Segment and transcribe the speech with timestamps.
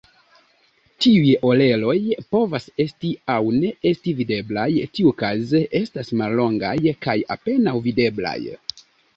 [1.05, 1.97] Tiuj "oreloj"
[2.35, 6.75] povas esti aŭ ne esti videblaj, tiukaze estas mallongaj
[7.09, 8.39] kaj apenaŭ videblaj.